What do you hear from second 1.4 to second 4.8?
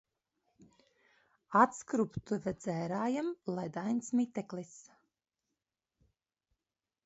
Atskurbtuve dzērājam, ledains miteklis.